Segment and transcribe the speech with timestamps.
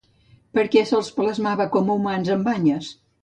[0.57, 2.91] Per què se'ls plasmava com humans amb banyes?